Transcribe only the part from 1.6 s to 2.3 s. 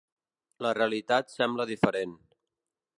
diferent.